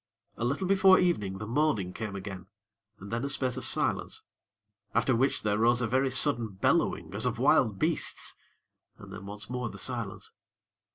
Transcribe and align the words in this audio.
A 0.35 0.43
little 0.43 0.65
before 0.65 0.97
evening, 0.97 1.37
the 1.37 1.45
moaning 1.45 1.93
came 1.93 2.15
again, 2.15 2.47
and 2.97 3.11
then 3.11 3.23
a 3.23 3.29
space 3.29 3.55
of 3.55 3.63
silence; 3.63 4.23
after 4.95 5.15
which 5.15 5.43
there 5.43 5.59
rose 5.59 5.79
a 5.79 5.85
very 5.87 6.09
sudden 6.09 6.47
bellowing, 6.53 7.13
as 7.13 7.27
of 7.27 7.37
wild 7.37 7.77
beasts, 7.77 8.33
and 8.97 9.13
then 9.13 9.27
once 9.27 9.47
more 9.47 9.69
the 9.69 9.77
silence. 9.77 10.31